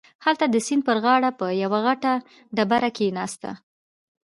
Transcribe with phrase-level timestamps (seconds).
[0.25, 2.13] هلته د سيند پر غاړه په يوه غټه
[2.55, 3.51] ډبره کښېناسته.